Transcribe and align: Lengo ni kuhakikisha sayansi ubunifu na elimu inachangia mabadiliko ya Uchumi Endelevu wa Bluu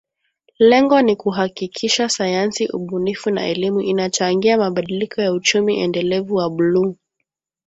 Lengo 0.59 1.01
ni 1.01 1.15
kuhakikisha 1.15 2.09
sayansi 2.09 2.67
ubunifu 2.67 3.29
na 3.29 3.47
elimu 3.47 3.81
inachangia 3.81 4.57
mabadiliko 4.57 5.21
ya 5.21 5.33
Uchumi 5.33 5.79
Endelevu 5.79 6.35
wa 6.35 6.49
Bluu 6.49 6.95